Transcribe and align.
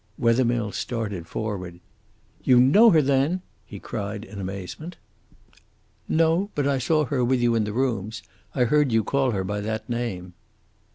Wethermill 0.17 0.71
started 0.71 1.27
forward. 1.27 1.79
"You 2.43 2.59
know 2.59 2.89
her, 2.89 3.03
then?" 3.03 3.43
he 3.67 3.77
cried 3.79 4.25
in 4.25 4.39
amazement. 4.41 4.97
"No; 6.09 6.49
but 6.55 6.67
I 6.67 6.79
saw 6.79 7.05
her 7.05 7.23
with 7.23 7.39
you 7.39 7.53
in 7.53 7.65
the 7.65 7.71
rooms. 7.73 8.23
I 8.55 8.63
heard 8.63 8.91
you 8.91 9.03
call 9.03 9.29
her 9.29 9.43
by 9.43 9.61
that 9.61 9.87
name." 9.87 10.33